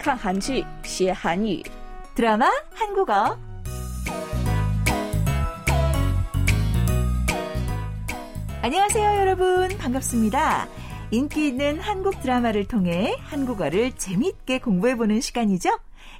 [0.00, 1.62] 看韩剧学韩语
[2.14, 3.36] 드라마 한국어
[8.62, 10.66] 안녕하세요 여러분 반갑습니다.
[11.12, 15.70] 인기 있는 한국 드라마를 통해 한국어를 재밌게 공부해보는 시간이죠.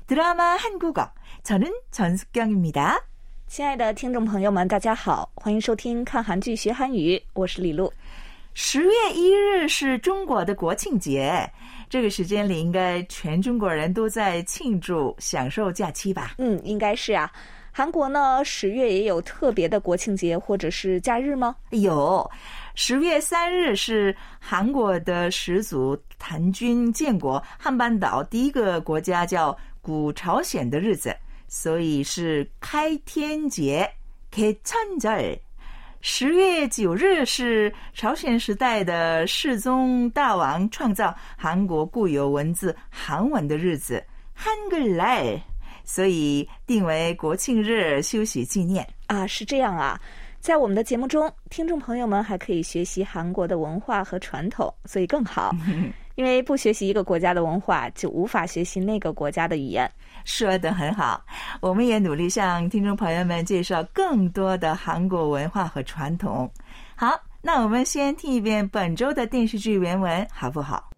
[0.07, 1.11] 드라마 한국어
[1.43, 3.05] 저는 전숙경입니다.
[3.48, 7.93] 亲爱的听众朋友们，大家好，欢迎收听看韩剧学韩语，我是李璐。
[8.54, 11.50] 十月一日是中国的国庆节
[11.89, 16.36] 这个时间里应该全中国人都在庆祝享受假期吧？
[16.37, 17.32] 嗯应该是啊。
[17.73, 21.56] 韩国呢十月也有特别的国庆节或者是假日吗？
[21.69, 22.29] 有
[22.75, 31.15] 十月三日是韩国的始祖唐军建国汉半岛第一个国家叫古朝鲜的日子
[31.47, 33.89] 所以是开天节
[34.33, 35.38] ketonger
[36.03, 44.03] 十月九日是朝鲜时代的世宗大王创造韩国固有文字韩文的日子
[44.36, 45.39] hangar
[45.84, 48.88] 所以定为国庆日休息纪念。
[49.06, 50.00] 啊是这样啊
[50.39, 55.56] 在我们的节目中听众朋友们还可以学习韩国的文化和传统所以更好。
[56.20, 59.91] 因为不学习一个国家的文化，就无法学习那个国家的语言。
[60.25, 61.23] 说的很好，
[61.61, 66.51] 我们也努力向听众朋友们介绍更多的韩国文化和传统。
[66.97, 70.91] 好，那我们先听一遍本周的电视剧原文，好不好？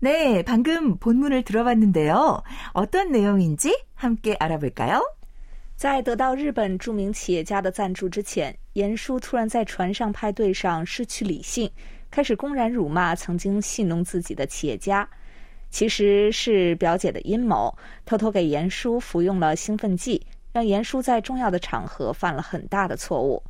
[0.00, 2.42] 네, 방금 본문을 들어봤는데요.
[2.72, 5.02] 어떤 내용인지 함께 알아볼까요?
[5.74, 11.70] 在得到日本著名企业家的赞助之前，严叔突然在船上派对上失去理性，
[12.10, 15.08] 开始公然辱骂曾经戏弄自己的企业家。
[15.72, 23.42] 其实是表姐的阴谋，偷偷给严叔服用了兴奋剂，让严叔在重要的场合犯了很大的错误。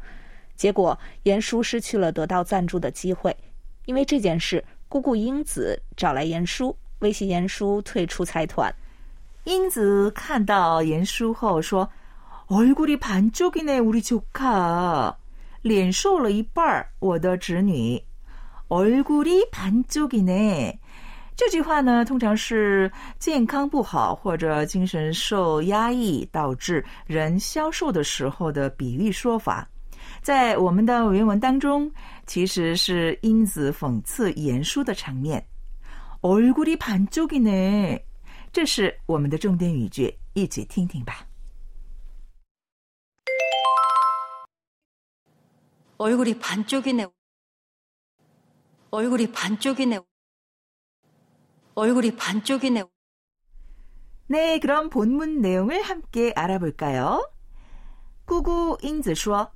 [0.57, 3.37] 结果严叔失去了得到赞助的机会。
[3.87, 8.75] 因为这件事，姑姑英子找来严叔，威胁严叔退出财团。
[9.45, 11.89] 英子看到严叔后说。
[12.49, 15.15] 얼굴이반쪽이네우리조 카，
[15.61, 18.03] 脸瘦了一半我的侄女。
[18.69, 20.79] 얼굴이반쪽이 네，
[21.37, 29.69] 这句话呢，通常是健康不好或者精神受压抑导致人消瘦的时候的比喻说法。
[30.21, 31.91] 在我们的原文当中，
[32.27, 35.45] 其实是英子讽刺严叔的场面。
[36.23, 38.03] 얼굴이반쪽이 네，
[38.53, 41.25] 这是我们的重点语句，一起听听吧。
[45.99, 47.07] 얼굴이 반쪽이네.
[48.91, 49.99] 얼굴이 반쪽이네.
[51.75, 52.85] 얼굴이 반쪽이네.
[54.29, 57.31] 네, 그럼 본문 내용을 함께 알아볼까요?
[58.27, 59.51] 꾸구 잉즈说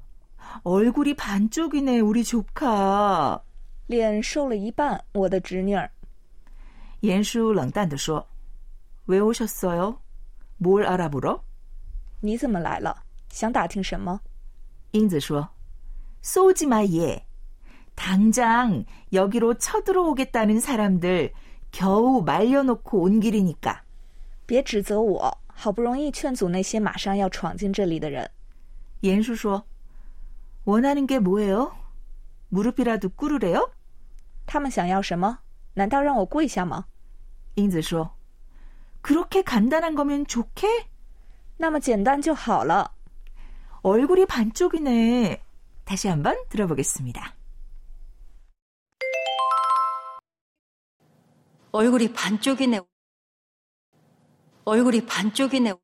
[0.65, 3.43] 얼굴이 반쪽이네, 우리 조카.
[3.89, 5.91] 脸瘦了一半我的侄女儿
[7.03, 8.25] 옌수 冷淡地说
[9.07, 10.01] 왜 오셨어요?
[10.59, 11.43] 뭘 알아보러?
[12.21, 12.95] 你怎么来了？
[13.29, 14.21] 想打听什么？
[14.93, 15.49] 英子说
[16.23, 17.27] 쏘지 마, 얘.
[17.95, 21.33] 당장 여기로 쳐들어오겠다는 사람들
[21.77, 23.83] 겨우 말려놓고 온 길이니까.
[24.47, 28.29] 别指责我，好不容易劝阻那些马上要闯进这里的人。
[29.03, 29.65] 옌수说,
[30.65, 31.73] 원하는 게 뭐예요?
[32.51, 33.71] 무릎이라도 꿇으래요?
[34.47, 35.39] 他们想要什么？
[35.75, 36.85] 难道让我跪下吗？
[37.55, 38.11] 英子说,
[39.01, 40.67] 그렇게 간단한 거면 좋게?
[41.57, 42.93] 那么简单就好了。
[43.83, 45.43] 얼굴이 반쪽이네.
[45.85, 47.35] 다시 한번 들어보겠습니다.
[51.73, 52.81] 얼굴이 반쪽이네.
[54.65, 55.75] 얼굴이 반쪽이네.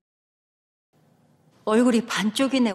[1.64, 2.74] 얼굴이 반쪽이네.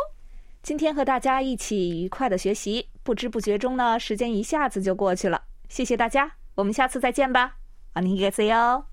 [0.62, 5.42] 今天和大家一起愉快的学习，不知不觉中呢，时间一下子就过去了。
[5.68, 7.56] 谢谢大家，我们下次再见吧。
[7.92, 8.87] 안녕히계세요